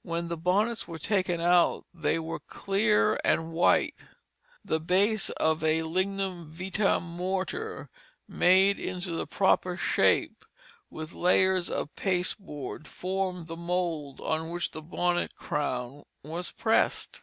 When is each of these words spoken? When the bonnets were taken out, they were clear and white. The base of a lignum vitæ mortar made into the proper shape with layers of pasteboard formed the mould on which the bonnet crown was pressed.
When 0.00 0.28
the 0.28 0.38
bonnets 0.38 0.88
were 0.88 0.98
taken 0.98 1.42
out, 1.42 1.84
they 1.92 2.18
were 2.18 2.40
clear 2.40 3.20
and 3.22 3.52
white. 3.52 3.94
The 4.64 4.80
base 4.80 5.28
of 5.28 5.62
a 5.62 5.82
lignum 5.82 6.50
vitæ 6.50 7.02
mortar 7.02 7.90
made 8.26 8.78
into 8.78 9.10
the 9.10 9.26
proper 9.26 9.76
shape 9.76 10.46
with 10.88 11.12
layers 11.12 11.68
of 11.68 11.94
pasteboard 11.96 12.88
formed 12.88 13.46
the 13.46 13.58
mould 13.58 14.22
on 14.22 14.48
which 14.48 14.70
the 14.70 14.80
bonnet 14.80 15.36
crown 15.36 16.04
was 16.22 16.50
pressed. 16.50 17.20